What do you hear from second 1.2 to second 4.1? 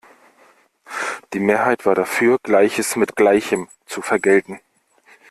Die Mehrheit war dafür, Gleiches mit Gleichem zu